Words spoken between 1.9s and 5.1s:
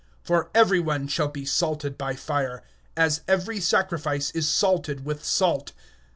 with fire, and every sacrifice shall be salted